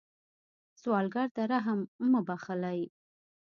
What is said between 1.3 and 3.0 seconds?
ته رحم مه بخلئ